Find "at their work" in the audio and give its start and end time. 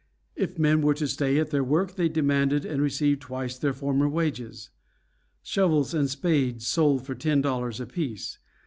1.37-1.95